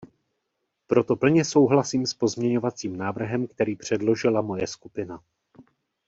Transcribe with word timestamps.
Proto 0.87 1.15
plně 1.15 1.45
souhlasím 1.45 2.05
s 2.05 2.13
pozměňovacím 2.13 2.97
návrhem, 2.97 3.47
který 3.47 3.75
předložila 3.75 4.41
moje 4.41 4.67
skupina. 4.67 5.23